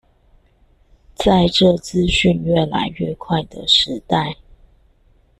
[1.13, 4.35] 在這資訊越來越快的時代